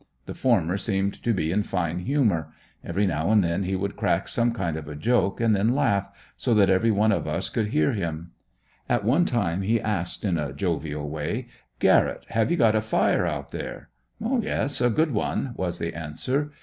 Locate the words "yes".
14.19-14.81